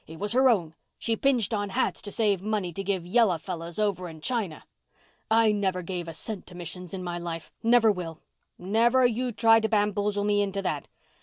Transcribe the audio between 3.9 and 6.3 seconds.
in China. I never gave a